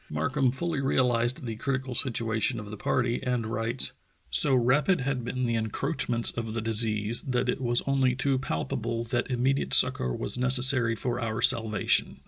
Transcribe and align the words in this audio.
Markham 0.09 0.49
fully 0.51 0.79
realized 0.81 1.45
the 1.45 1.57
critical 1.57 1.93
situation 1.93 2.59
of 2.59 2.71
the 2.71 2.75
party 2.75 3.21
and 3.21 3.45
writes: 3.45 3.91
"So 4.31 4.55
rapid 4.55 5.01
had 5.01 5.23
been 5.23 5.45
the 5.45 5.53
encroach 5.53 6.09
ments 6.09 6.31
of 6.31 6.55
the 6.55 6.59
disease 6.61 7.21
that 7.21 7.47
it 7.47 7.61
was 7.61 7.83
only 7.85 8.15
too 8.15 8.39
palpable 8.39 9.03
that 9.03 9.29
immediate 9.29 9.75
succor 9.75 10.11
was 10.15 10.39
necessary 10.39 10.95
for 10.95 11.21
our 11.21 11.39
salvation. 11.39 12.17